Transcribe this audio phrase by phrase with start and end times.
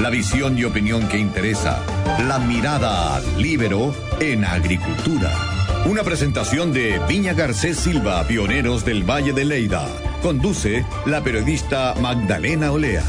[0.00, 1.80] La visión y opinión que interesa.
[2.26, 5.30] La mirada libero en agricultura.
[5.86, 9.86] Una presentación de Viña Garcés Silva, pioneros del Valle de Leida.
[10.20, 13.04] Conduce la periodista Magdalena Olea.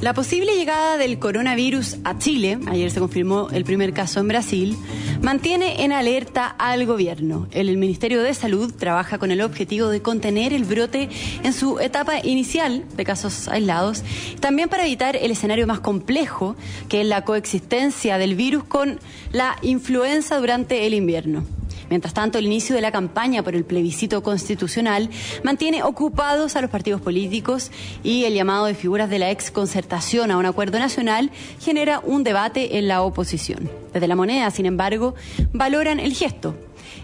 [0.00, 4.76] La posible llegada del coronavirus a Chile, ayer se confirmó el primer caso en Brasil,
[5.22, 7.48] mantiene en alerta al gobierno.
[7.50, 11.08] El Ministerio de Salud trabaja con el objetivo de contener el brote
[11.42, 14.02] en su etapa inicial de casos aislados,
[14.40, 16.56] también para evitar el escenario más complejo,
[16.88, 19.00] que es la coexistencia del virus con
[19.32, 21.55] la influenza durante el invierno.
[21.90, 25.10] Mientras tanto, el inicio de la campaña por el plebiscito constitucional
[25.42, 27.70] mantiene ocupados a los partidos políticos
[28.02, 32.24] y el llamado de figuras de la ex concertación a un acuerdo nacional genera un
[32.24, 33.70] debate en la oposición.
[33.92, 35.14] Desde la moneda, sin embargo,
[35.52, 36.54] valoran el gesto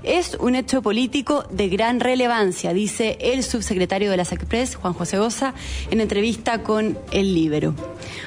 [0.03, 5.19] es un hecho político de gran relevancia, dice el subsecretario de la SACPRES, Juan José
[5.19, 5.55] Goza,
[5.91, 7.75] en entrevista con El Libero.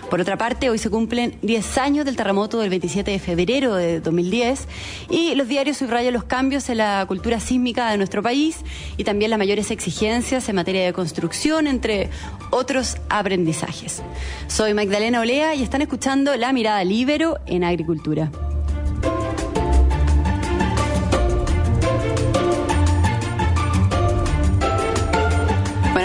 [0.09, 3.99] Por otra parte, hoy se cumplen 10 años del terremoto del 27 de febrero de
[3.99, 4.67] 2010
[5.09, 8.57] y los diarios subrayan los cambios en la cultura sísmica de nuestro país
[8.97, 12.11] y también las mayores exigencias en materia de construcción, entre
[12.51, 14.03] otros aprendizajes.
[14.45, 18.29] Soy Magdalena Olea y están escuchando La Mirada Libero en Agricultura.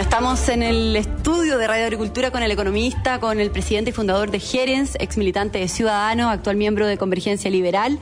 [0.01, 4.31] Estamos en el estudio de Radio Agricultura con el economista, con el presidente y fundador
[4.31, 7.99] de Gerens, ex militante de Ciudadanos, actual miembro de Convergencia Liberal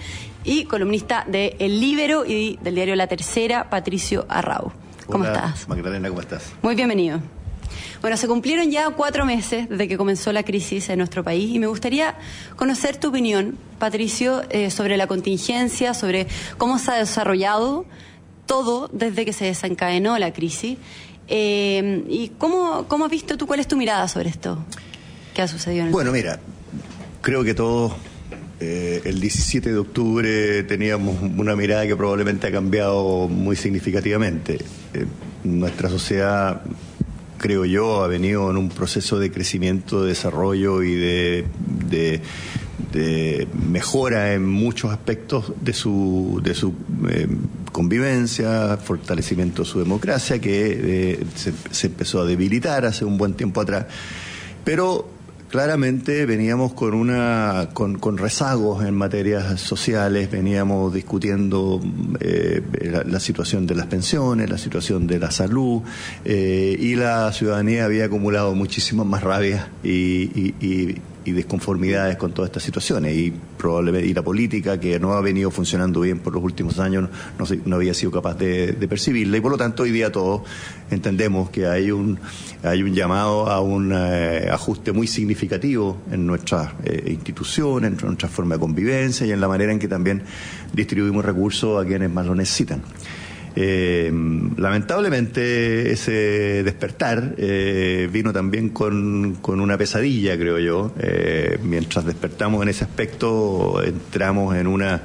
[0.49, 4.73] y columnista de El Libero y del diario La Tercera, Patricio Arrau.
[5.07, 5.69] ¿Cómo estás?
[5.69, 6.53] Magdalena, ¿cómo estás?
[6.63, 7.21] Muy bienvenido.
[8.01, 11.59] Bueno, se cumplieron ya cuatro meses desde que comenzó la crisis en nuestro país y
[11.59, 12.15] me gustaría
[12.57, 17.85] conocer tu opinión, Patricio, eh, sobre la contingencia, sobre cómo se ha desarrollado
[18.47, 20.79] todo desde que se desencadenó la crisis
[21.31, 24.65] eh, ¿Y cómo, cómo has visto tú, cuál es tu mirada sobre esto
[25.35, 26.41] que ha sucedido en el Bueno, mira,
[27.21, 27.93] creo que todos
[28.61, 34.59] eh, el 17 de octubre teníamos una mirada que probablemente ha cambiado muy significativamente.
[34.95, 35.07] Eh,
[35.45, 36.63] nuestra sociedad,
[37.39, 41.45] creo yo, ha venido en un proceso de crecimiento, de desarrollo y de,
[43.71, 46.75] mejora en muchos aspectos de su, de su
[47.09, 47.29] eh,
[47.71, 53.61] convivencia, fortalecimiento de su democracia, que se, se, empezó a debilitar hace un buen tiempo
[53.61, 53.87] atrás.
[54.65, 55.18] Pero
[55.49, 61.81] claramente veníamos con una con, con rezagos en materias sociales, veníamos discutiendo
[62.21, 62.63] eh,
[63.07, 65.83] la, situación de las pensiones, la situación de la salud,
[66.25, 72.49] eh, y la ciudadanía había acumulado muchísimas más rabia y, y y desconformidades con todas
[72.49, 76.43] estas situaciones y probablemente y la política que no ha venido funcionando bien por los
[76.43, 77.09] últimos años
[77.39, 80.43] no, no había sido capaz de, de, percibirla y por lo tanto hoy día todos
[80.91, 82.19] entendemos que hay un
[82.63, 88.29] hay un llamado a un eh, ajuste muy significativo en nuestras eh, instituciones, en nuestra
[88.29, 90.23] forma de convivencia y en la manera en que también
[90.73, 92.83] distribuimos recursos a quienes más lo necesitan.
[93.57, 94.11] Eh,
[94.57, 100.93] lamentablemente ese despertar eh, vino también con, con, una pesadilla, creo yo.
[100.99, 105.03] Eh, mientras despertamos en ese aspecto, entramos en una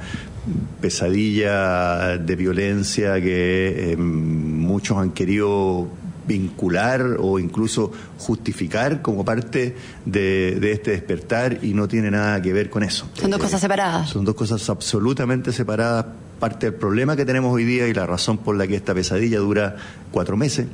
[0.80, 5.88] pesadilla de violencia que eh, muchos han querido
[6.26, 12.52] vincular o incluso justificar como parte de, de, este despertar y no tiene nada que
[12.52, 13.08] ver con eso.
[13.14, 14.08] Son dos cosas separadas.
[14.08, 16.06] Son dos cosas absolutamente separadas
[16.44, 19.38] parte del problema que tenemos hoy día y la razón por la que esta pesadilla
[19.38, 19.76] dura
[20.10, 20.66] cuatro meses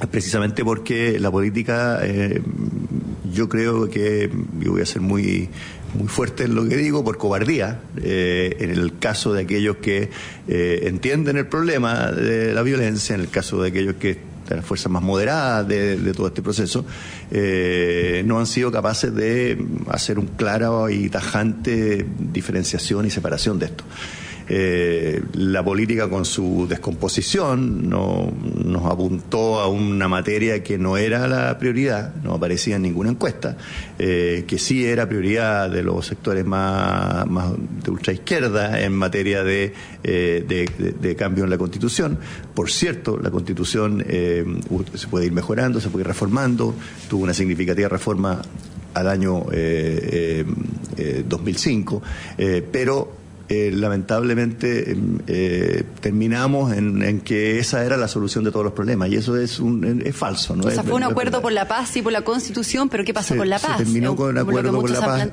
[0.00, 2.40] es precisamente porque la política, eh,
[3.32, 5.48] yo creo que, yo voy a ser muy,
[5.98, 10.10] muy fuerte en lo que digo, por cobardía, eh, en el caso de aquellos que
[10.46, 14.16] eh, entienden el problema de la violencia, en el caso de aquellos que
[14.48, 16.86] de las fuerzas más moderadas de, todo este proceso,
[17.32, 23.84] no han sido capaces de hacer un claro y tajante diferenciación y separación de esto.
[24.46, 28.30] Eh, la política con su descomposición no,
[28.62, 33.56] nos apuntó a una materia que no era la prioridad, no aparecía en ninguna encuesta,
[33.98, 37.24] eh, que sí era prioridad de los sectores más,
[37.82, 42.18] de ultraizquierda en materia de, eh, de, de, cambio en la Constitución.
[42.54, 46.74] Por cierto, la Constitución se puede ir mejorando, se puede ir reformando,
[47.08, 48.42] tuvo una significativa reforma
[48.92, 49.46] al año
[51.28, 52.02] 2005,
[52.70, 58.72] pero eh, lamentablemente em, eh, terminamos en, que esa era la solución de todos los
[58.72, 60.56] problemas y eso es un, es falso.
[60.56, 60.64] ¿no?
[60.64, 63.36] O sea, fue un acuerdo por la paz y por la Constitución, pero ¿qué pasó
[63.36, 63.78] con la paz?
[63.78, 65.28] Se terminó con un acuerdo por la paz.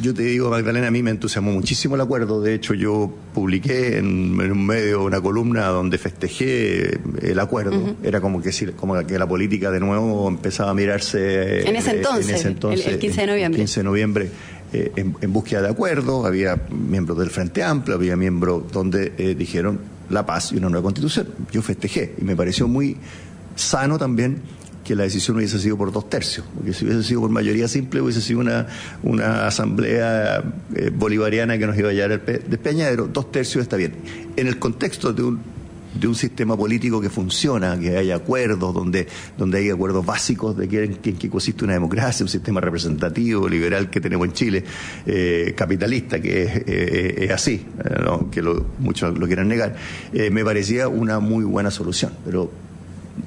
[0.00, 2.40] Yo te digo, Magdalena, a mí me entusiasmó muchísimo el acuerdo.
[2.40, 7.96] De hecho, yo publiqué en, un medio una columna donde festejé el acuerdo.
[8.04, 11.68] Era como que, como que la política de nuevo empezaba a mirarse.
[11.68, 13.58] En ese entonces, el, 15 de noviembre.
[13.58, 14.30] 15 de noviembre
[14.72, 19.80] eh, en, búsqueda de acuerdos, había miembros del Frente Amplio, había miembros donde eh, dijeron
[20.10, 21.28] la paz y una nueva constitución.
[21.50, 22.96] Yo festejé y me pareció muy
[23.56, 24.42] sano también
[24.84, 28.00] que la decisión hubiese sido por dos tercios, porque si hubiese sido por mayoría simple
[28.00, 28.66] hubiese sido una,
[29.02, 30.42] una asamblea
[30.74, 33.94] eh, bolivariana que nos iba a llevar el pe despeñadero, dos tercios está bien.
[34.36, 35.57] En el contexto de un
[35.94, 39.06] de un sistema político que funciona, que hay acuerdos, donde,
[39.36, 43.90] donde hay acuerdos básicos de que, en que consiste una democracia, un sistema representativo, liberal
[43.90, 44.64] que tenemos en Chile,
[45.06, 48.42] eh, capitalista, que es, eh, así, eh, que
[48.78, 49.76] muchos lo quieran negar,
[50.30, 52.12] me parecía una muy buena solución.
[52.24, 52.50] Pero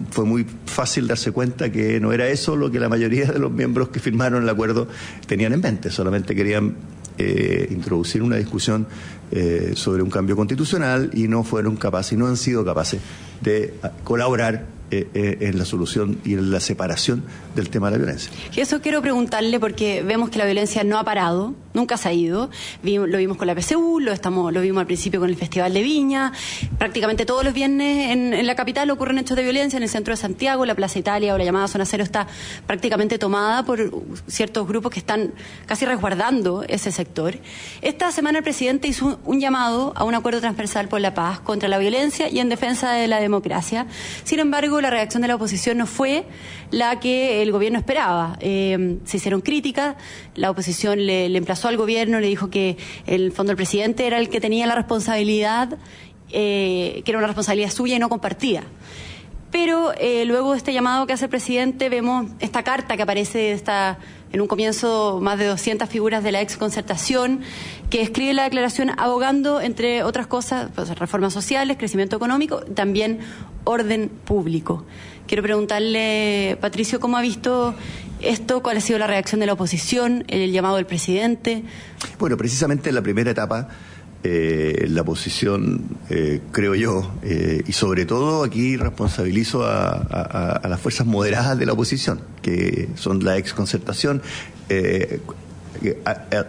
[0.10, 3.52] fue muy fácil darse cuenta que no era eso lo que la mayoría de los
[3.52, 4.88] miembros que firmaron el acuerdo
[5.28, 6.75] tenían en mente, solamente querían
[7.18, 8.88] eh, introducir una discusión
[9.31, 13.02] eh, sobre un cambio constitucional y no fueron capaces y no han sido capaces
[13.42, 13.74] de
[14.04, 17.23] colaborar eh, eh, en la solución y en la separación
[17.55, 18.29] del tema de la violencia.
[18.53, 22.13] Y eso quiero preguntarle porque vemos que la violencia no ha parado, nunca se ha
[22.13, 22.49] ido.
[22.83, 25.81] lo vimos con la PCU, lo, estamos, lo vimos al principio con el Festival de
[25.81, 26.33] Viña.
[26.77, 30.17] Prácticamente todos los viernes en, la capital ocurren hechos de violencia, en el centro de
[30.17, 32.27] Santiago, la Plaza Italia o la llamada Zona Cero está
[32.67, 33.91] prácticamente tomada por
[34.27, 35.33] ciertos grupos que están
[35.67, 37.38] casi resguardando ese sector.
[37.81, 41.69] Esta semana el presidente hizo un llamado a un acuerdo transversal por la paz contra
[41.69, 43.88] la violencia y en defensa de la democracia.
[44.25, 46.25] Sin embargo, la reacción de la oposición no fue
[46.72, 48.38] la que el gobierno esperaba.
[48.39, 49.95] Eh, se hicieron críticas,
[50.36, 54.30] la oposición le, emplazó al gobierno, le dijo que el fondo del presidente era el
[54.30, 55.78] que tenía la responsabilidad,
[56.31, 58.63] eh, que era una responsabilidad suya y no compartida.
[59.51, 63.51] Pero eh, luego de este llamado que hace el presidente, vemos esta carta que aparece
[63.51, 64.00] esta,
[64.31, 67.42] en un comienzo más de 200 figuras de la ex concertación,
[67.89, 73.19] que escribe la declaración abogando, entre otras cosas, pues, reformas sociales, crecimiento económico, también
[73.63, 74.86] orden público.
[75.28, 77.75] Quiero preguntarle, Patricio, ¿cómo ha visto
[78.22, 78.62] esto?
[78.62, 81.63] ¿Cuál ha sido la reacción de la oposición, el llamado del presidente?
[82.19, 83.69] Bueno, precisamente en la primera etapa
[84.23, 85.81] eh, la posición,
[86.12, 91.73] eh, creo yo, eh, y sobre todo aquí responsabilizo a, las fuerzas moderadas de la
[91.73, 94.21] oposición, que son la ex concertación,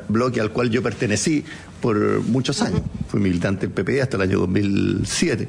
[0.08, 1.44] bloque al cual yo pertenecí
[1.80, 2.82] por muchos años.
[3.08, 5.48] Fui militante del PPD hasta el año 2007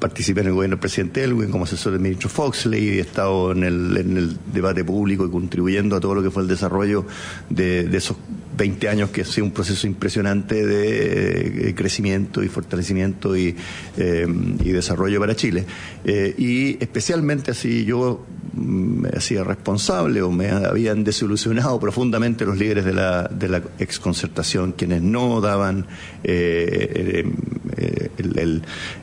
[0.00, 3.64] participé en el gobierno del presidente Elwin como asesor del ministro Foxley he estado en
[3.64, 7.04] el, en el debate público y contribuyendo a todo lo que fue el desarrollo
[7.50, 8.16] de, de esos
[8.60, 13.56] 20 años que ha sido un proceso impresionante de eh, crecimiento y fortalecimiento y,
[13.96, 14.26] eh,
[14.62, 15.64] desarrollo para Chile.
[16.04, 22.84] Eh, y especialmente así yo me hacía responsable o me habían desilusionado profundamente los líderes
[22.84, 25.86] de la, exconcertación, quienes no daban
[26.22, 27.32] el,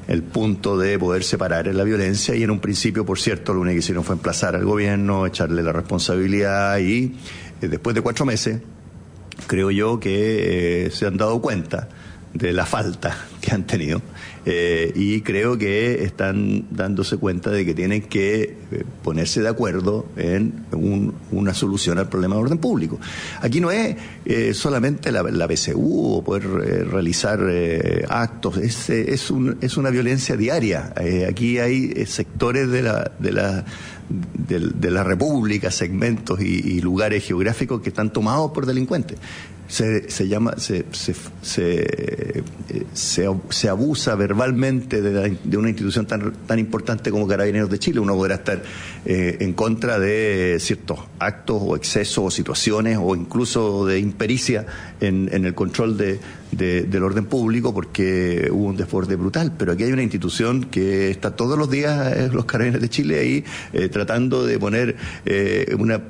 [0.07, 3.73] el, punto de poder separar la violencia y en un principio, por cierto, lo único
[3.73, 7.15] que hicieron fue emplazar al gobierno, echarle la responsabilidad y
[7.61, 8.59] después de cuatro meses,
[9.45, 11.87] creo yo que se han dado cuenta
[12.33, 14.01] de la falta que han tenido
[14.49, 20.05] eh, y creo que están dándose cuenta de que tienen que eh, ponerse de acuerdo
[20.15, 20.53] en
[21.31, 22.97] una solución al problema de orden público.
[23.41, 26.47] Aquí no es eh, solamente la, la, BCU o poder
[26.89, 27.41] realizar
[28.07, 30.93] actos, es, es, un, es, una violencia diaria.
[31.27, 33.65] aquí hay sectores de la, de la
[34.09, 39.19] de, la República, segmentos y, lugares geográficos que están tomados por delincuentes
[39.67, 41.13] se, se llama, se, se,
[42.93, 44.36] se, abusa verbalmente
[45.01, 47.99] de, de, una institución tan, tan importante como Carabineros de Chile.
[47.99, 48.61] Uno podrá estar
[49.05, 54.65] eh, en contra de ciertos actos o excesos o situaciones o incluso de impericia
[55.01, 56.19] en, en el control de,
[56.51, 59.53] del orden público porque hubo un desborde brutal.
[59.57, 63.19] Pero aquí hay una institución que está todos los días, eh, los Carabineros de Chile,
[63.19, 64.95] ahí eh, tratando de poner
[65.77, 66.01] una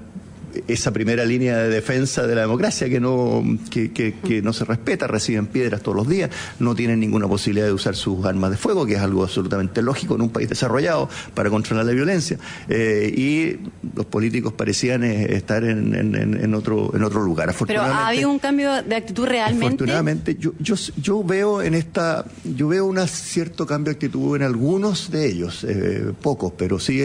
[0.67, 5.07] esa primera línea de defensa de la democracia que no, que, que, no se respeta,
[5.07, 8.85] reciben piedras todos los días, no tienen ninguna posibilidad de usar sus armas de fuego,
[8.85, 12.37] que es algo absolutamente lógico en un país desarrollado para controlar la violencia.
[12.69, 13.59] Eh, y
[13.95, 17.53] los políticos parecían eh, estar en, en, otro, en otro lugar.
[17.65, 19.65] Pero ha habido un cambio de actitud realmente.
[19.65, 24.43] Afortunadamente, yo, yo, yo veo en esta, yo veo un cierto cambio de actitud en
[24.43, 26.97] algunos de ellos, eh, pocos, pero sí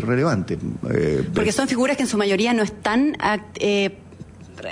[0.00, 0.58] relevante.
[1.34, 2.79] Porque son figuras que en su mayoría no están
[3.58, 3.90] eh,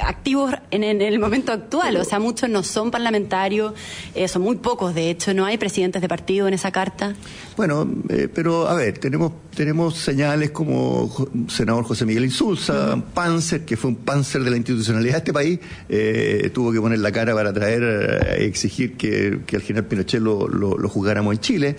[0.00, 1.97] activos en, el momento actual.
[1.97, 3.73] O sea, muchos no son parlamentarios,
[4.14, 5.35] eh, son muy pocos, de hecho.
[5.35, 7.14] ¿No hay presidentes de partido en esa carta?
[7.57, 11.11] Bueno, eh, pero a ver, tenemos, tenemos señales como
[11.49, 15.59] senador José Miguel Insulza, Panzer, que fue un Panzer de la institucionalidad de este país,
[15.88, 20.47] eh, tuvo que poner la cara para traer, exigir que, que al general Pinochet lo,
[20.49, 21.76] lo, jugáramos en Chile,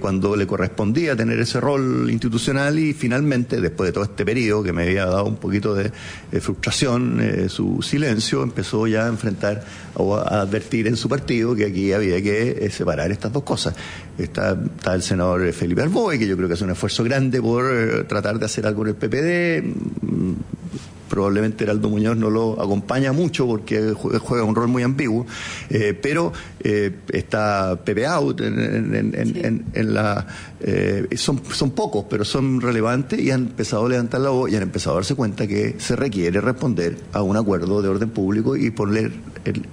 [0.00, 4.72] cuando le correspondía tener ese rol institucional y finalmente, después de todo este periodo que
[4.72, 5.90] me había dado un poquito de,
[6.40, 9.64] frustración, su silencio, empezó ya a enfrentar
[9.94, 13.74] o a advertir en su partido que aquí había que eh, separar estas dos cosas.
[14.16, 14.56] Está,
[14.92, 18.38] el senador Felipe Arboe, que yo creo que hace un esfuerzo grande por eh, tratar
[18.38, 19.64] de hacer algo en el PPD
[20.02, 20.32] mm,
[21.10, 25.26] probablemente Heraldo Muñoz no lo acompaña mucho porque juega un rol muy ambiguo,
[25.68, 26.32] eh, pero
[27.12, 30.26] está Pepe Out en, la...
[31.16, 34.62] son, son pocos, pero son relevantes y han empezado a levantar la voz y han
[34.62, 38.70] empezado a darse cuenta que se requiere responder a un acuerdo de orden público y
[38.70, 39.12] poner
[39.44, 39.66] el,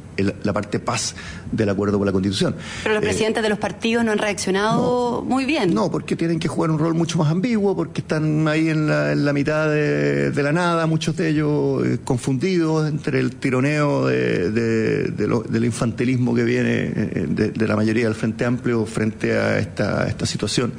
[0.44, 1.16] la parte paz
[1.52, 2.56] del acuerdo por la Constitución.
[2.84, 5.74] Pero los eh, presidentes de los partidos no han reaccionado muy bien.
[5.74, 9.34] No, porque tienen que jugar un rol mucho más ambiguo, porque están ahí en la,
[9.34, 16.44] mitad de, la nada, muchos de ellos eh, confundidos entre el tironeo del infantilismo que
[16.44, 20.74] viene eh, de, la mayoría del Frente Amplio frente a esta, esta situación.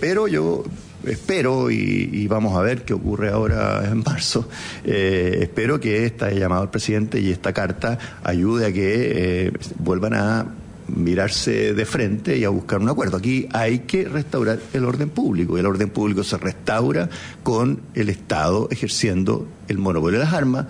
[0.00, 0.64] pero yo
[1.06, 4.48] espero, y, vamos a ver qué ocurre ahora en marzo,
[4.84, 10.14] eh, espero que esta llamada al presidente y esta carta ayude a que eh, vuelvan
[10.14, 10.46] a
[10.88, 13.16] mirarse de frente y a buscar un acuerdo.
[13.16, 17.08] Aquí hay que restaurar el orden público y el orden público se restaura
[17.42, 20.66] con el Estado ejerciendo el monopolio de las armas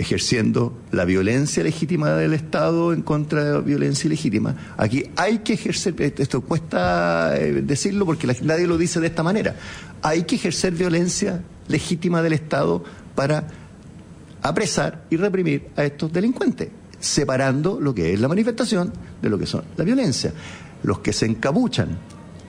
[0.00, 4.74] ejerciendo la violencia legítima del Estado en contra de la violencia ilegítima.
[4.78, 9.56] Aquí hay que ejercer, esto cuesta eh, decirlo porque nadie lo dice de esta manera,
[10.00, 12.82] hay que ejercer violencia legítima del Estado
[13.14, 13.46] para
[14.40, 19.44] apresar y reprimir a estos delincuentes, separando lo que es la manifestación de lo que
[19.44, 20.32] son la violencia.
[20.82, 21.98] Los que se encabuchan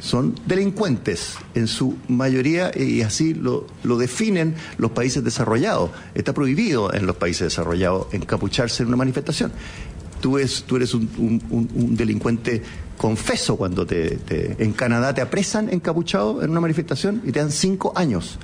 [0.02, 5.92] son delincuentes en su mayoría y así lo, lo, definen los países desarrollados.
[6.16, 9.52] Está prohibido en los países desarrollados encapucharse en una manifestación.
[10.20, 12.64] Tú, tú eres un, delincuente
[12.98, 17.94] confeso cuando te, en Canadá te apresan encapuchado en una manifestación y te dan cinco
[17.96, 18.38] años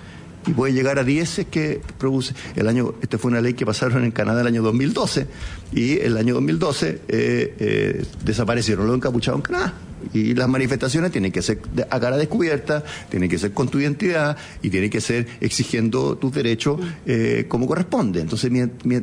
[0.47, 2.33] y puede llegar a 10 es que produce.
[2.55, 5.27] El año, esta fue una ley que pasaron en Canadá el año 2012
[5.73, 9.73] y el año 2012 eh, eh, desaparecieron los encapuchados en Canadá.
[10.13, 14.37] Y las manifestaciones tienen que ser a cara descubierta, tienen que ser con tu identidad
[14.61, 18.21] y tienen que ser exigiendo tus derechos eh, como corresponde.
[18.21, 18.51] Entonces,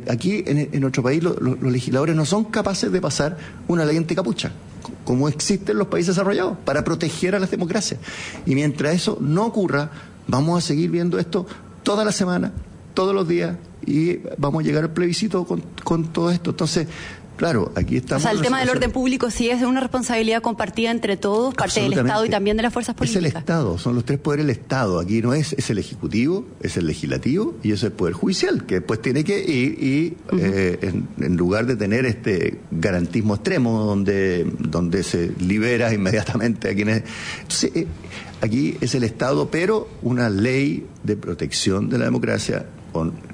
[0.09, 3.37] aquí en, nuestro país los legisladores no son capaces de pasar
[3.67, 4.51] una ley anticapucha
[5.03, 7.99] como existen los países desarrollados, para proteger a las democracias.
[8.45, 9.91] Y mientras eso no ocurra,
[10.27, 11.45] Vamos a seguir viendo esto
[11.83, 12.51] toda la semana,
[12.93, 16.49] todos los días, y vamos a llegar al plebiscito con, con todo esto.
[16.49, 16.87] Entonces,
[17.35, 18.23] Claro, aquí estamos.
[18.23, 21.81] O sea, el tema del orden público sí es una responsabilidad compartida entre todos, parte
[21.81, 23.23] del Estado y también de las fuerzas políticas.
[23.23, 24.99] Es el Estado, son los tres poderes del Estado.
[24.99, 28.75] Aquí no es, es el Ejecutivo, es el Legislativo y es el Poder Judicial, que
[28.75, 35.03] después tiene que ir y, eh, en, lugar de tener este garantismo extremo donde, donde
[35.03, 37.03] se libera inmediatamente a quienes.
[37.41, 37.87] Entonces, eh,
[38.41, 42.65] Aquí es el Estado, pero una ley de protección de la democracia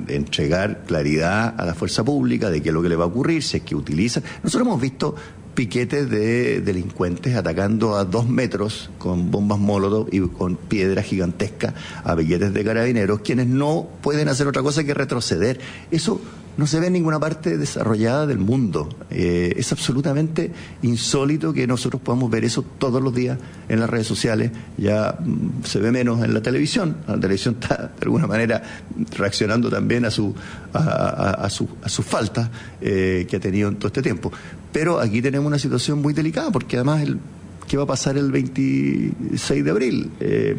[0.08, 3.44] entregar claridad a la fuerza pública de qué es lo que le va a ocurrir,
[3.44, 4.22] si es que utiliza.
[4.44, 5.16] Nosotros hemos visto
[5.54, 12.16] piquetes de delincuentes atacando a dos metros con bombas molotov y con piedras gigantescas a
[12.16, 15.60] billetes de carabineros, quienes no pueden hacer otra cosa que retroceder.
[15.92, 16.22] Eso
[16.62, 18.88] no se ve en ninguna parte desarrollada del mundo.
[19.10, 20.52] Eh, es absolutamente
[20.84, 24.52] insólito que nosotros podamos ver eso todos los días en las redes sociales.
[24.78, 26.98] Ya mm, se ve menos en la televisión.
[27.08, 28.62] La televisión está de alguna manera
[29.18, 30.36] reaccionando también a su
[30.72, 34.32] a, su, a sus faltas eh, que ha tenido en todo este tiempo.
[34.72, 37.18] Pero aquí tenemos una situación muy delicada porque además el,
[37.68, 40.12] ¿qué va a pasar el 26 de abril?
[40.20, 40.56] Eh,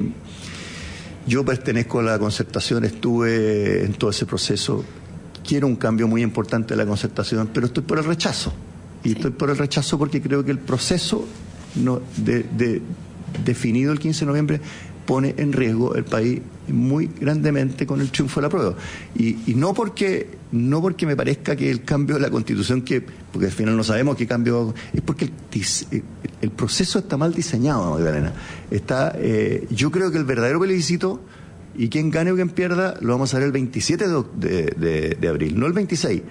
[1.29, 4.85] yo pertenezco a la concertación, estuve en todo ese proceso
[5.47, 8.53] quiero un cambio muy importante de la concertación, pero estoy por el rechazo.
[9.05, 11.27] Y estoy por el rechazo porque creo que el proceso
[11.75, 12.83] no, de,
[13.45, 14.61] definido el 15 de noviembre
[15.07, 18.75] pone en riesgo el país muy grandemente con el triunfo de la prueba.
[19.17, 23.47] Y, no porque no porque me parezca que el cambio de la constitución, que porque
[23.47, 25.31] al final no sabemos qué cambio, es porque
[26.41, 28.33] el, proceso está mal diseñado, Magdalena.
[28.71, 31.21] Está, eh, yo creo que el verdadero plebiscito
[31.75, 35.67] y quien gane o quien pierda lo vamos a ver el 27 de, abril, no
[35.67, 36.23] el 26.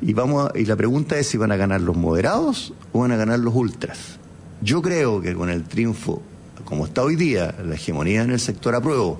[0.00, 3.16] Y, vamos y la pregunta es si van a ganar los moderados o van a
[3.16, 4.18] ganar los ultras.
[4.60, 6.22] Yo creo que con el triunfo,
[6.64, 9.18] como está hoy día, la hegemonía en el sector apruebo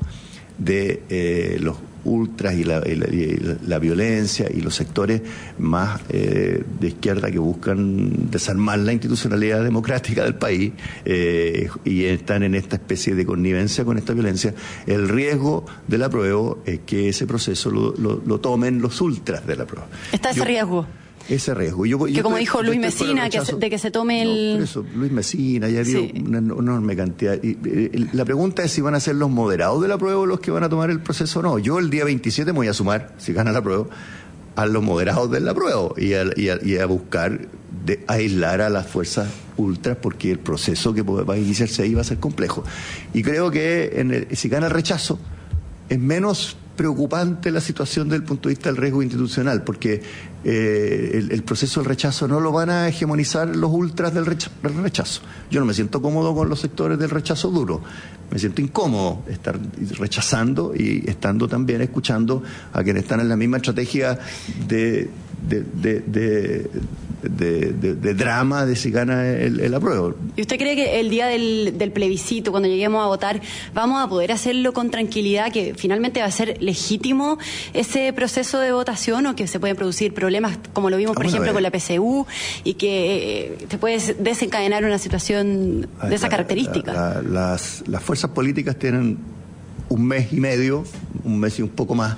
[0.59, 5.23] de eh, los ultras y la, violencia y los sectores
[5.59, 10.73] más eh, de izquierda que buscan desarmar la institucionalidad democrática del país
[11.05, 14.55] eh, y están en esta especie de connivencia con esta violencia,
[14.87, 19.87] el riesgo del apruebo es que ese proceso lo, tomen los ultras del apruebo.
[20.13, 20.87] ¿Está ese riesgo?
[21.29, 21.85] Ese riesgo.
[22.07, 24.63] que como dijo Luis Mesina, que de que se tome el...
[24.63, 27.39] eso, Luis Mesina, ya habido una enorme cantidad.
[27.43, 30.27] Y, eh, la pregunta es si van a ser los moderados de la prueba o
[30.27, 31.59] los que van a tomar el proceso o no.
[31.59, 33.87] Yo el día 27 me voy a sumar, si gana la prueba,
[34.57, 37.49] a los moderados de la prueba y a, y a, buscar
[37.85, 42.03] de aislar a las fuerzas ultras porque el proceso que va a iniciarse ahí va
[42.03, 42.63] a ser complejo.
[43.15, 45.19] Y creo que en si gana el rechazo,
[45.89, 50.03] es menos preocupante la situación desde el punto de vista del riesgo institucional, porque
[50.45, 55.61] eh, el, proceso del rechazo no lo van a hegemonizar los ultras del rechazo, Yo
[55.61, 57.83] no me siento cómodo con los sectores del rechazo duro,
[58.31, 59.59] me siento incómodo estar
[59.99, 64.19] rechazando y estando también escuchando a quienes están en la misma estrategia
[64.67, 65.11] de,
[67.23, 70.15] drama de si gana el, el, apruebo.
[70.37, 73.41] ¿Y usted cree que el día del, del, plebiscito, cuando lleguemos a votar,
[73.75, 77.39] vamos a poder hacerlo con tranquilidad, que finalmente va a ser legítimo
[77.75, 81.53] ese proceso de votación o que se pueden producir problemas como lo vimos, por ejemplo,
[81.53, 82.27] con la PCU
[82.65, 87.23] y que te eh, puede desencadenar una situación de esa característica?
[87.23, 89.19] las, las fuerzas políticas tienen
[89.89, 90.85] un mes y medio,
[91.25, 92.17] un mes y un poco más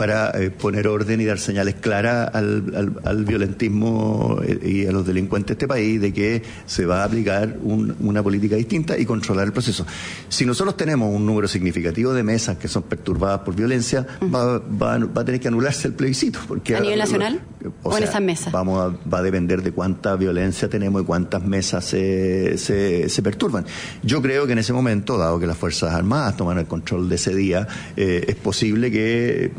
[0.00, 5.06] para eh, poner orden y dar señales claras al, al, violentismo eh, y a los
[5.06, 9.44] delincuentes de este país de que se va a aplicar una política distinta y controlar
[9.44, 9.84] el proceso.
[10.30, 14.94] Si nosotros tenemos un número significativo de mesas que son perturbadas por violencia, va, va,
[14.94, 16.38] a tener que anularse el plebiscito.
[16.48, 17.42] Porque ¿A nivel nacional?
[17.82, 18.50] ¿O, en esas mesas?
[18.54, 23.66] Vamos va a depender de cuánta violencia tenemos y cuántas mesas se, se, perturban.
[24.02, 27.16] Yo creo que en ese momento, dado que las Fuerzas Armadas toman el control de
[27.16, 29.52] ese día, eh, es posible que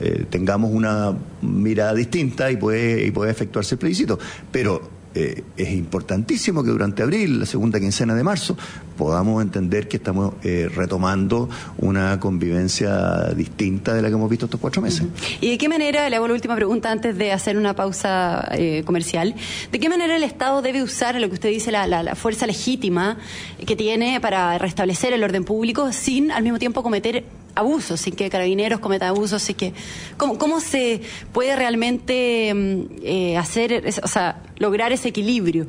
[0.00, 4.18] eh, tengamos una mirada distinta y puede, y puede efectuarse el plebiscito.
[4.50, 8.56] Pero eh, es importantísimo que durante abril, la segunda quincena de marzo,
[8.96, 14.60] podamos entender que estamos eh, retomando una convivencia distinta de la que hemos visto estos
[14.60, 15.08] cuatro meses.
[15.40, 18.84] ¿Y de qué manera, le hago la última pregunta antes de hacer una pausa eh,
[18.86, 19.34] comercial,
[19.72, 23.18] de qué manera el Estado debe usar lo que usted dice, la, la, fuerza legítima
[23.66, 28.30] que tiene para restablecer el orden público sin al mismo tiempo cometer abusos, sin que
[28.30, 29.72] carabineros cometan abusos, así que
[30.16, 35.66] ¿cómo, cómo se puede realmente mm, hacer, o sea, lograr ese equilibrio?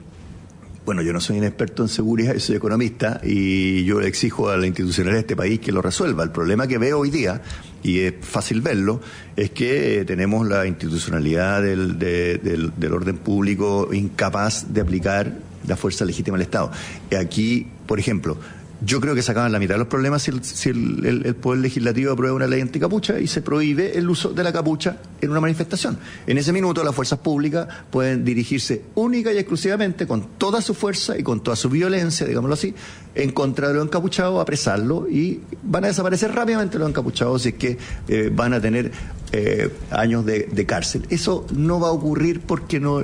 [0.84, 4.66] Bueno, yo no soy un experto en seguridad, soy economista y yo exijo a la
[4.66, 6.24] institucionalidad de este país que lo resuelva.
[6.24, 7.44] El problema que veo hoy día,
[7.84, 9.00] y es fácil verlo,
[9.36, 16.38] es que tenemos la institucionalidad del, del orden público incapaz de aplicar la fuerza legítima
[16.38, 16.72] del Estado.
[17.16, 18.38] Aquí, por ejemplo,
[18.84, 22.36] yo creo que se acaban la mitad de los problemas si, el, Poder Legislativo aprueba
[22.36, 25.98] una ley anticapucha y se prohíbe el uso de la capucha en una manifestación.
[26.26, 31.18] En ese minuto las fuerzas públicas pueden dirigirse única y exclusivamente con toda su fuerza
[31.18, 32.74] y con toda su violencia, digámoslo así,
[33.14, 37.56] en contra de los encapuchados, apresarlo y van a desaparecer rápidamente los encapuchados si es
[37.56, 38.92] que eh, van a tener
[39.32, 41.06] eh, años de, cárcel.
[41.10, 43.02] Eso no va a ocurrir porque, no,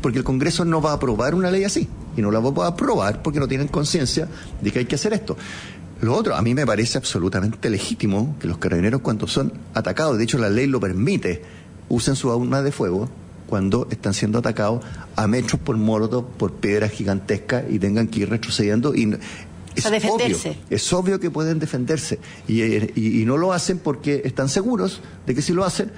[0.00, 2.68] porque el Congreso no va a aprobar una ley así y no la va a
[2.68, 4.28] aprobar porque no tienen conciencia
[4.60, 5.36] de que hay que hacer esto.
[6.00, 10.24] Lo otro, a mí me parece absolutamente legítimo que los carabineros cuando son atacados, de
[10.24, 11.42] hecho la ley lo permite,
[11.88, 13.08] usen su arma de fuego
[13.46, 18.30] cuando están siendo atacados a metros por molotov, por piedras gigantescas y tengan que ir
[18.30, 19.14] retrocediendo y
[19.74, 20.36] es Obvio,
[20.70, 25.52] es obvio que pueden defenderse y, no lo hacen porque están seguros de que si
[25.52, 25.92] lo hacen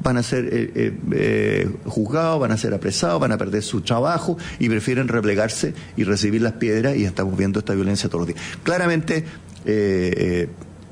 [0.00, 3.80] van a ser eh, eh, eh, juzgados, van a ser apresados, van a perder su
[3.80, 8.34] trabajo y prefieren replegarse y recibir las piedras y estamos viendo esta violencia todos los
[8.34, 8.40] días.
[8.62, 9.24] Claramente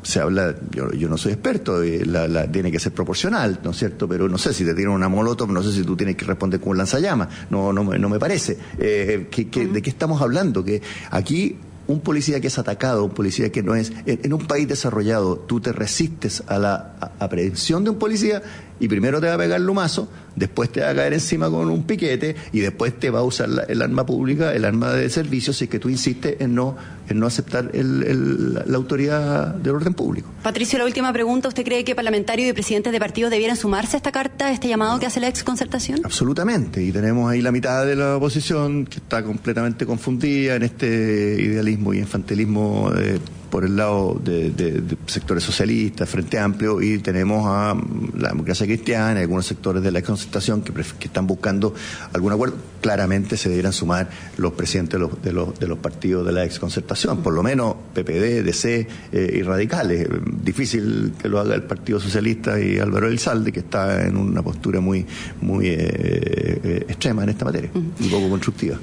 [0.02, 4.06] se habla, yo, yo, no soy experto, la, tiene que ser proporcional, ¿no es cierto?
[4.06, 6.60] Pero no sé si te tiran una molotov, no sé si tú tienes que responder
[6.60, 8.58] con un lanzallamas, no, no, no me parece.
[8.78, 10.62] ¿De qué estamos hablando?
[10.62, 11.56] Que aquí
[11.88, 15.60] un policía que es atacado, un policía que no es, en, un país desarrollado, tú
[15.60, 18.42] te resistes a la aprehensión de un policía
[18.80, 21.70] y primero te va a pegar el lumazo, después te va a caer encima con
[21.70, 25.52] un piquete y después te va a usar el arma pública, el arma de servicio,
[25.52, 26.76] si es que tú insistes en no,
[27.08, 30.28] en no aceptar la autoridad del orden público.
[30.42, 31.48] Patricio, la última pregunta.
[31.48, 34.68] ¿Usted cree que parlamentarios y presidentes de partidos debieran sumarse a esta carta, a este
[34.68, 36.00] llamado que hace la exconcertación?
[36.04, 36.82] Absolutamente.
[36.82, 41.94] Y tenemos ahí la mitad de la oposición que está completamente confundida en este idealismo
[41.94, 42.90] y infantilismo.
[43.50, 47.76] Por el lado de, sectores socialistas, Frente Amplio, y tenemos a
[48.16, 51.74] la democracia cristiana y algunos sectores de la concertación que, que, están buscando
[52.12, 52.56] algún acuerdo.
[52.80, 57.32] Claramente se deberían sumar los presidentes de los, de los, partidos de la exconcertación, por
[57.32, 60.08] lo menos PPD, DC eh, y radicales.
[60.42, 64.80] Difícil que lo haga el Partido Socialista y Álvaro Elizalde, que está en una postura
[64.80, 65.06] muy,
[65.40, 68.78] muy eh, eh, extrema en esta materia, un poco constructiva.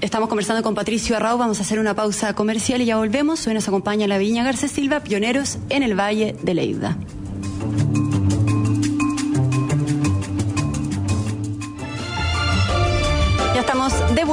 [0.00, 3.46] Estamos conversando con Patricio Arrau, vamos a hacer una pausa comercial y ya volvemos.
[3.46, 6.96] Hoy nos acompaña la Viña Garcés Silva, pioneros en el Valle de Leida.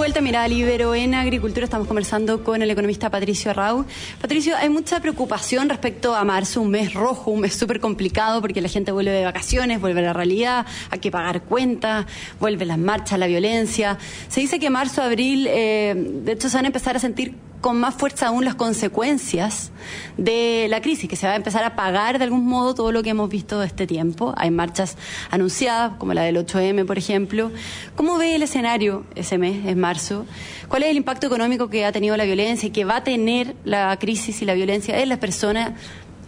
[0.01, 1.63] Vuelta, mirada libero en agricultura.
[1.63, 3.85] Estamos conversando con el economista Patricio Arrau.
[4.19, 8.61] Patricio, hay mucha preocupación respecto a marzo, un mes rojo, un mes súper complicado porque
[8.61, 12.07] la gente vuelve de vacaciones, vuelve a la realidad, hay que pagar cuentas,
[12.39, 13.99] vuelve las marchas, la violencia.
[14.27, 17.79] Se dice que marzo, abril, eh, de hecho, se van a empezar a sentir con
[17.79, 19.71] más fuerza aún las consecuencias
[20.17, 23.03] de la crisis, que se va a empezar a pagar de algún modo todo lo
[23.03, 24.33] que hemos visto este tiempo.
[24.35, 24.97] Hay marchas
[25.29, 27.51] anunciadas, como la del 8M, por ejemplo.
[27.95, 30.25] ¿Cómo ve el escenario ese mes, en marzo?
[30.67, 33.55] ¿Cuál es el impacto económico que ha tenido la violencia y que va a tener
[33.63, 35.71] la crisis y la violencia en las personas?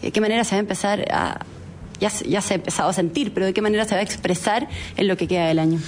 [0.02, 1.46] ¿De qué manera se va a empezar a...
[2.00, 4.68] Ya, ya se ha empezado a sentir, pero de qué manera se va a expresar
[4.98, 5.80] en lo que queda del año?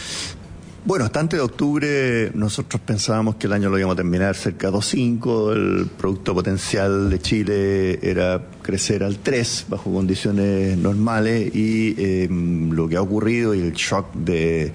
[0.86, 4.69] Bueno, hasta antes de octubre nosotros pensábamos que el año lo íbamos a terminar cerca
[4.69, 11.95] de 2,5, el producto potencial de Chile era crecer al 3 bajo condiciones normales y
[11.98, 14.74] em, lo que ha ocurrido y el shock de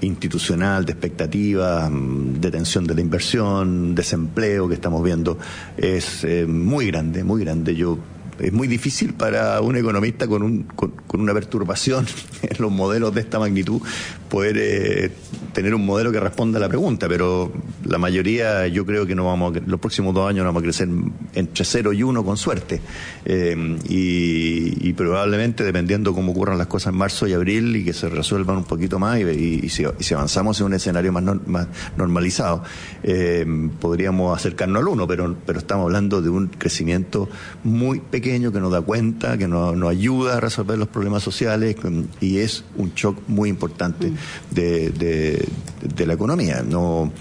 [0.00, 5.36] institucional, de expectativa, mm, de tensión de la inversión, desempleo que estamos viendo
[5.76, 7.76] es eh, muy grande, muy grande.
[7.76, 7.98] Yo
[8.40, 12.06] es muy difícil para un economista con, un, con, una perturbación
[12.42, 13.80] en los modelos de esta magnitud
[14.28, 15.10] poder eh,
[15.52, 17.52] tener un modelo que responda a la pregunta, pero
[17.84, 20.88] la mayoría yo creo que no vamos a, los próximos dos años vamos a crecer
[21.34, 22.80] entre cero y uno con suerte.
[23.24, 28.08] Eh, y, probablemente, dependiendo cómo ocurran las cosas en marzo y abril y que se
[28.08, 32.62] resuelvan un poquito más y, si, avanzamos en un escenario más, más normalizado,
[33.02, 33.46] eh,
[33.80, 37.28] podríamos acercarnos al uno, pero, pero estamos hablando de un crecimiento
[37.64, 41.76] muy pequeño que nos da cuenta, que nos, ayuda a resolver los problemas sociales
[42.20, 44.54] y es un shock muy importante mm.
[44.54, 46.62] de, la economía.
[46.62, 47.12] No,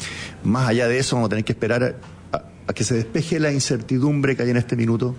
[0.43, 1.97] más allá de eso vamos a tener que esperar
[2.31, 5.15] a, que se despeje la incertidumbre que hay en este minuto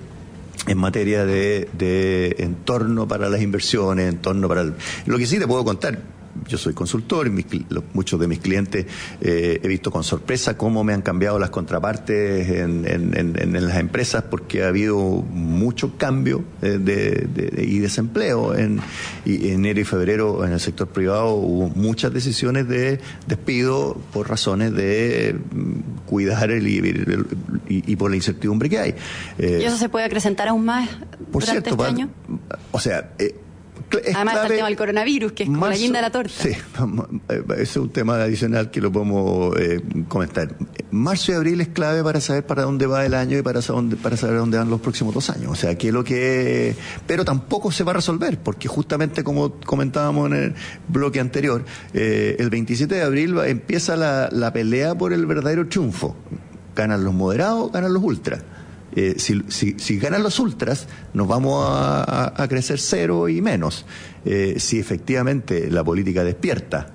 [0.68, 4.72] en materia de, de entorno para las inversiones, entorno para
[5.06, 5.98] Lo que sí te puedo contar,
[6.46, 8.86] yo soy consultor y muchos de mis clientes
[9.20, 14.64] eh, he visto con sorpresa cómo me han cambiado las contrapartes en, las empresas porque
[14.64, 18.56] ha habido mucho cambio eh, de, y desempleo.
[18.56, 18.80] En
[19.24, 25.36] enero y febrero en el sector privado hubo muchas decisiones de despido por razones de
[25.52, 28.94] mm, cuidar el, y, por la incertidumbre que hay.
[29.38, 30.88] Eh, ¿Y eso se puede acrecentar aún más
[31.30, 32.10] por durante este año?
[32.72, 33.10] O sea,
[34.14, 36.32] Además está el tema del coronavirus, que es como la guinda de la torta.
[36.36, 40.54] Sí, eh, ese es un tema adicional que lo podemos eh, comentar.
[40.90, 43.96] Marzo y abril es clave para saber para dónde va el año y para saber,
[43.96, 45.50] para saber dónde van los próximos dos años.
[45.50, 46.74] O sea, que lo que...
[47.06, 50.54] Pero tampoco se va a resolver, porque justamente como comentábamos en el
[50.88, 56.16] bloque anterior, eh, el 27 de abril empieza la, la pelea por el verdadero triunfo.
[56.76, 58.42] Ganan los moderados, ganan los ultras.
[58.96, 59.42] Eh, si,
[59.78, 63.86] si, ganan los ultras, nos vamos a, crecer cero y menos.
[64.24, 66.94] Eh, si efectivamente la política despierta,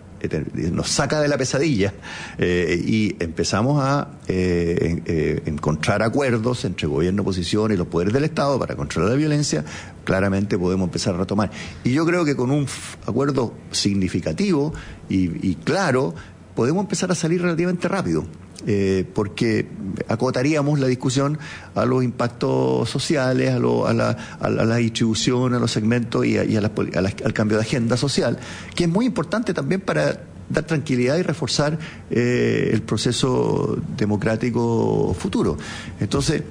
[0.71, 1.93] nos saca de la pesadilla
[2.39, 8.75] eh, y empezamos a encontrar acuerdos entre gobierno, oposición y los poderes del Estado para
[8.75, 9.63] controlar la violencia,
[10.03, 11.51] claramente podemos empezar a retomar.
[11.83, 12.65] Y yo creo que con un
[13.05, 14.73] acuerdo significativo
[15.09, 16.15] y claro,
[16.55, 18.25] podemos empezar a salir relativamente rápido.
[18.67, 19.67] Eh, porque
[20.07, 21.37] acotaríamos la discusión
[21.75, 27.33] a los impactos sociales, a, a, la, a, la, distribución, a los segmentos y, al
[27.33, 28.39] cambio de agenda social,
[28.73, 31.77] que es muy importante también para dar tranquilidad y reforzar
[32.09, 35.57] eh, el proceso democrático futuro.
[35.99, 36.41] Entonces,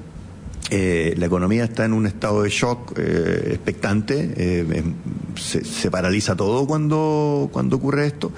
[0.71, 4.65] eh, la economía está en un estado de shock expectante,
[5.37, 8.31] se, se, paraliza todo cuando, cuando ocurre esto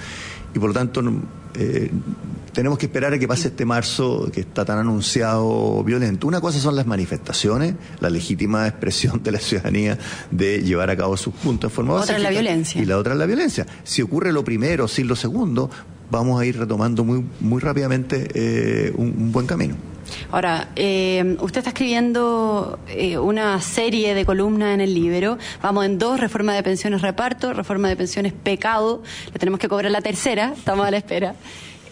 [0.55, 1.03] y por lo tanto
[2.53, 6.27] tenemos que esperar a que pase este marzo que está tan anunciado violento.
[6.27, 9.99] Una cosa son las manifestaciones, la legítima expresión de la ciudadanía
[10.31, 12.81] de llevar a cabo sus puntos de forma Otra es la violencia.
[12.81, 13.67] Y la otra es la violencia.
[13.85, 15.71] Si ocurre lo primero sin lo segundo,
[16.11, 19.77] vamos a ir retomando muy, muy rápidamente eh, un, buen camino.
[20.31, 25.39] Ahora, eh, usted está escribiendo eh, una serie de columnas en el Libro.
[25.63, 29.03] Vamos en dos, reforma de pensiones reparto, reforma de pensiones pecado.
[29.33, 31.35] Le tenemos que cobrar la tercera, estamos a la espera.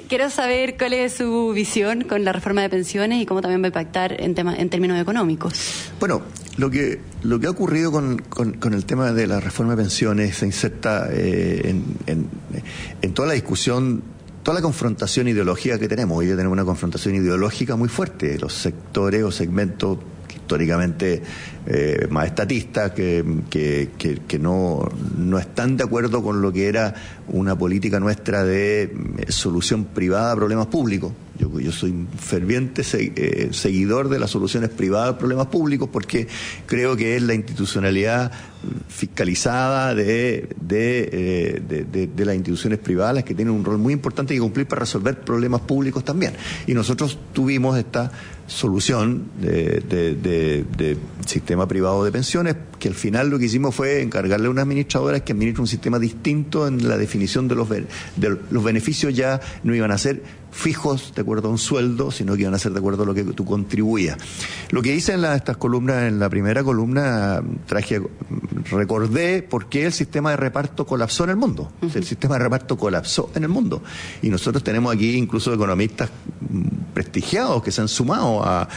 [0.09, 3.67] quiero saber cuál es su visión con la reforma de pensiones y cómo también va
[3.67, 5.55] a impactar en, tema, en términos económicos.
[5.99, 6.23] Bueno,
[6.57, 10.37] lo que, lo que ha ocurrido con, con, el tema de la reforma de pensiones
[10.37, 11.75] se inserta eh,
[12.07, 12.29] en,
[13.03, 14.03] en, toda la discusión
[14.45, 16.19] toda la confrontación ideológica que tenemos.
[16.19, 18.39] Hoy día tenemos una confrontación ideológica muy fuerte.
[18.39, 21.23] Los sectores o segmentos históricamente
[21.67, 26.95] eh, más estatistas que, que, no, no, están de acuerdo con lo que era
[27.29, 31.13] una política nuestra de eh, solución privada a problemas públicos.
[31.39, 36.29] Yo, yo soy ferviente eh, seguidor de las soluciones privadas a problemas públicos porque
[36.67, 38.31] creo que es la institucionalidad
[38.89, 44.33] fiscalizada de, de, de, de, las instituciones privadas las que tienen un rol muy importante
[44.33, 46.35] que cumplir para resolver problemas públicos también.
[46.67, 48.11] Y nosotros tuvimos esta
[48.47, 54.47] solución de, de, sistema privado de pensiones, que al final lo que hicimos fue encargarle
[54.47, 58.65] a una administradora que administre un sistema distinto en la definición de los, de los
[58.65, 60.23] beneficios ya no iban a ser
[60.55, 63.15] fijos de acuerdo a un sueldo, sino que iban a ser de acuerdo a lo
[63.15, 64.17] que tú contribuías.
[64.71, 68.01] Lo que hice en la, estas columnas, en la primera columna, traje,
[68.71, 71.73] recordé por qué el sistema de reparto colapsó en el mundo.
[71.83, 73.83] El sistema de reparto colapsó en el mundo.
[74.23, 76.11] Y nosotros tenemos aquí incluso economistas
[76.95, 78.69] prestigiados que se han sumado a,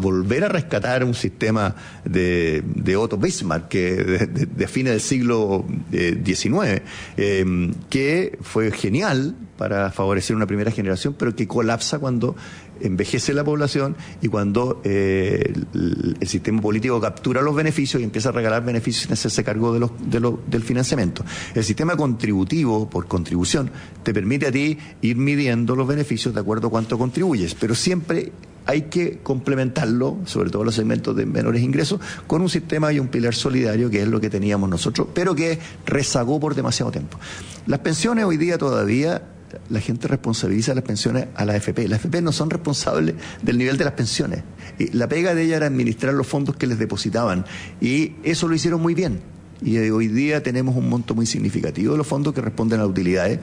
[0.00, 5.64] volver a rescatar un sistema de, de Otto Bismarck que de, de, fines del siglo
[5.90, 6.82] XIX, eh,
[7.16, 12.36] eh, que fue genial para favorecer una primera generación, pero que colapsa cuando
[12.80, 18.32] envejece la población y cuando eh, el, sistema político captura los beneficios y empieza a
[18.32, 21.24] regalar beneficios sin hacerse cargo de los, del financiamiento.
[21.54, 23.70] El sistema contributivo, por contribución,
[24.02, 28.32] te permite a ti ir midiendo los beneficios de acuerdo a cuánto contribuyes, pero siempre
[28.66, 33.08] hay que complementarlo, sobre todo los segmentos de menores ingresos, con un sistema y un
[33.08, 37.18] pilar solidario, que es lo que teníamos nosotros, pero que rezagó por demasiado tiempo.
[37.66, 39.22] Las pensiones hoy día todavía
[39.70, 41.88] la gente responsabiliza las pensiones a la AFP.
[41.88, 44.42] Las AFP no son responsables del nivel de las pensiones.
[44.78, 47.44] Y la pega de ella era administrar los fondos que les depositaban.
[47.80, 49.20] Y eso lo hicieron muy bien.
[49.62, 53.40] Y hoy día tenemos un monto muy significativo de los fondos que responden a utilidades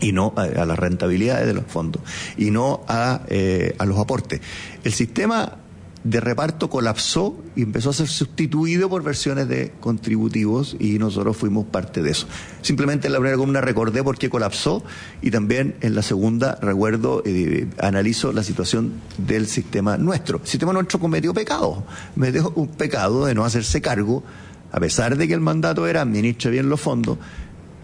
[0.00, 2.02] y no a, las rentabilidades de los fondos
[2.36, 4.40] y no a, eh, a los aportes.
[4.84, 5.61] El sistema
[6.04, 11.66] de reparto colapsó y empezó a ser sustituido por versiones de contributivos y nosotros fuimos
[11.66, 12.26] parte de eso.
[12.60, 14.82] Simplemente en la primera columna recordé por qué colapsó
[15.20, 20.40] y también en la segunda recuerdo, eh, analizo la situación del sistema nuestro.
[20.42, 21.84] El sistema nuestro cometió pecado,
[22.14, 24.24] cometió un pecado de no hacerse cargo,
[24.72, 27.18] a pesar de que el mandato era administre bien los fondos,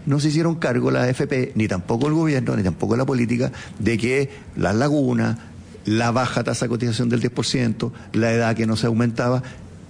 [0.05, 3.97] no se hicieron cargo la AFP, ni tampoco el gobierno, ni tampoco la política, de
[3.97, 5.37] que las lagunas,
[5.85, 9.43] la baja tasa de cotización del 10%, la edad que no se aumentaba,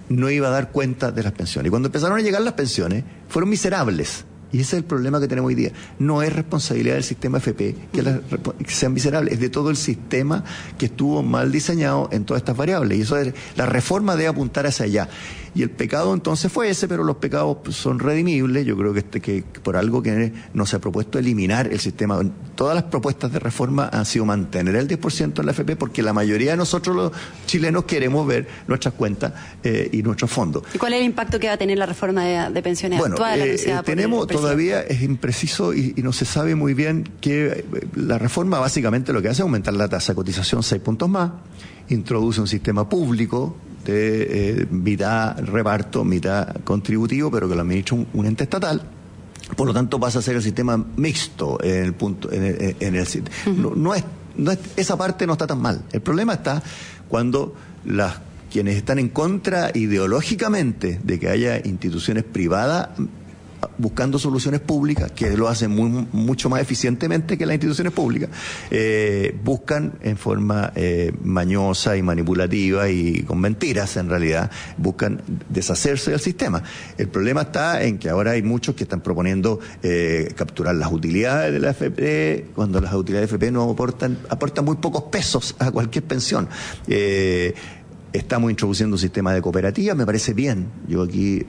[0.10, 1.67] no iba a dar cuenta de las pensiones.
[1.67, 4.25] Y cuando empezaron a llegar las pensiones, fueron miserables.
[4.51, 5.71] Y ese es el problema que tenemos hoy día.
[5.99, 8.21] No es responsabilidad del sistema FP que,
[8.67, 10.43] sean miserables, es de todo el sistema
[10.77, 12.97] que estuvo mal diseñado en todas estas variables.
[12.97, 15.09] Y eso es, la reforma debe apuntar hacia allá.
[15.55, 18.65] Y el pecado entonces fue ese, pero los pecados son redimibles.
[18.65, 22.19] Yo creo que, este, que por algo que no se ha propuesto eliminar el sistema.
[22.55, 26.13] Todas las propuestas de reforma han sido mantener el 10% en la FP porque la
[26.13, 27.12] mayoría de nosotros los
[27.45, 29.33] chilenos queremos ver nuestras cuentas
[29.63, 30.63] eh, y nuestros fondos.
[30.73, 33.41] ¿Y cuál es el impacto que va a tener la reforma de, pensiones bueno, actual?
[33.41, 38.60] Eh, eh, tenemos todavía, es impreciso y, no se sabe muy bien que la reforma
[38.60, 41.32] básicamente lo que hace es aumentar la tasa de cotización seis puntos más,
[41.89, 48.08] introduce un sistema público de eh, mitad reparto, mitad contributivo, pero que lo administra un,
[48.13, 48.82] un, ente estatal.
[49.56, 52.95] Por lo tanto, pasa a ser el sistema mixto en el punto, en el, en
[52.95, 53.08] el
[53.75, 54.04] no, es,
[54.38, 55.84] no es, esa parte no está tan mal.
[55.91, 56.62] El problema está
[57.08, 58.19] cuando las
[58.52, 62.89] quienes están en contra ideológicamente de que haya instituciones privadas
[63.78, 68.30] buscando soluciones públicas, que lo hacen muy, mucho más eficientemente que las instituciones públicas,
[68.72, 76.12] eh, buscan en forma eh, mañosa y manipulativa y con mentiras en realidad, buscan deshacerse
[76.12, 76.63] del sistema.
[76.98, 81.54] El problema está en que ahora hay muchos que están proponiendo eh, capturar las utilidades
[81.54, 85.72] de la FP, cuando las utilidades de FP no aportan, aportan muy pocos pesos a
[85.72, 86.48] cualquier pensión.
[88.12, 90.72] Estamos introduciendo un sistema de cooperativa, me parece bien.
[90.88, 91.45] Yo aquí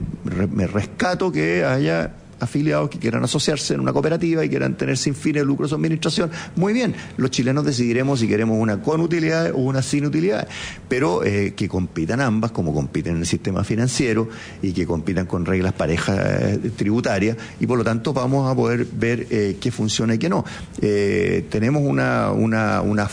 [0.51, 5.15] me rescato que haya afiliados que quieran asociarse en una cooperativa y quieran tener sin
[5.15, 9.51] fines de lucro su administración, muy bien, los chilenos decidiremos si queremos una con utilidad
[9.53, 10.47] o una sin utilidad,
[10.87, 14.29] pero eh, que compitan ambas, como compiten en el sistema financiero
[14.61, 18.85] y que compitan con reglas parejas eh, tributarias y por lo tanto vamos a poder
[18.85, 20.43] ver eh, qué funciona y qué no.
[20.79, 23.09] tenemos una, una, una,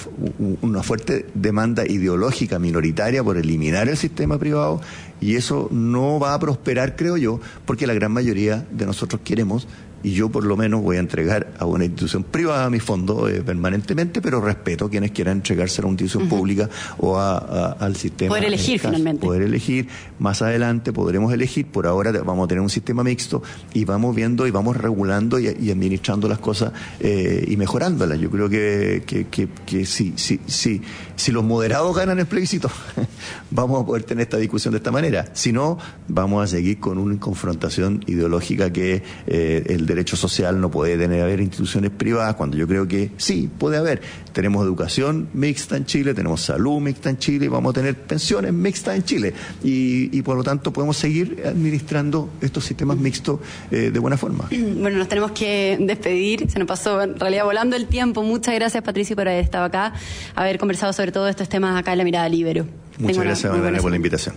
[0.62, 4.80] una fuerte demanda ideológica minoritaria por eliminar el sistema privado
[5.20, 9.66] y eso no va a prosperar, creo yo, porque la gran mayoría de nosotros queremos
[10.02, 13.42] y yo por lo menos voy a entregar a una institución privada mi fondo eh,
[13.42, 18.28] permanentemente, pero respeto a quienes quieran entregarse a una institución pública o al sistema.
[18.28, 19.26] Poder elegir finalmente.
[19.26, 19.88] Poder elegir.
[20.18, 21.66] Más adelante podremos elegir.
[21.66, 23.42] Por ahora vamos a tener un sistema mixto
[23.74, 28.18] y vamos viendo y vamos regulando y, administrando las cosas eh, y mejorándolas.
[28.20, 30.80] Yo creo que, que, que, que si, si, si,
[31.18, 32.70] si los moderados ganan el plebiscito,
[33.50, 35.26] vamos a poder tener esta discusión de esta manera.
[35.34, 35.76] Si no,
[36.06, 41.20] vamos a seguir con una confrontación ideológica que eh, el derecho social no puede tener
[41.20, 44.00] haber instituciones privadas, cuando yo creo que sí, puede haber.
[44.32, 48.52] Tenemos educación mixta en Chile, tenemos salud mixta en Chile y vamos a tener pensiones
[48.52, 49.34] mixtas en Chile.
[49.62, 54.48] Y, por lo tanto podemos seguir administrando estos sistemas mixtos eh, de buena forma.
[54.78, 56.50] Bueno, nos tenemos que despedir.
[56.50, 58.22] Se nos pasó en realidad volando el tiempo.
[58.22, 59.92] Muchas gracias, Patricio, por haber estado acá,
[60.34, 62.66] haber conversado sobre todos estos temas acá en la mirada libero.
[62.98, 64.34] Muchas gracias, Magdalena, por la invitación.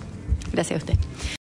[0.51, 1.37] Gracias a usted.